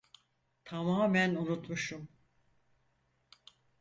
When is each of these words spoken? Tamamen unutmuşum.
Tamamen 0.65 1.35
unutmuşum. 1.35 2.09